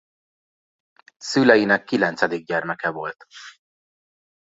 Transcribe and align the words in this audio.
Szüleinek 1.17 1.83
kilencedik 1.83 2.45
gyermeke 2.45 2.89
volt. 2.89 3.25